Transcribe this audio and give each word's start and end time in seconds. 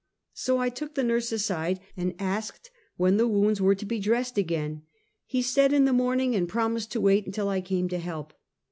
So 0.33 0.57
I 0.57 0.69
took 0.69 0.95
the 0.95 1.03
nurse 1.03 1.31
aside, 1.31 1.79
and 1.95 2.15
asked 2.17 2.71
when 2.97 3.17
the 3.17 3.27
wounds 3.27 3.61
were 3.61 3.75
to 3.75 3.85
be 3.85 3.99
dressed 3.99 4.35
again. 4.35 4.81
He 5.27 5.43
said 5.43 5.71
in 5.73 5.85
the 5.85 5.93
morning, 5.93 6.33
and 6.35 6.49
promised 6.49 6.91
to 6.93 6.99
wait 7.01 7.27
until 7.27 7.49
I 7.49 7.61
came 7.61 7.87
to 7.89 7.99
help. 7.99 8.33